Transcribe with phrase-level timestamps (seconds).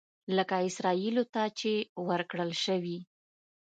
[0.37, 1.71] لکه اسرائیلو ته چې
[2.07, 2.97] ورکړل شوي.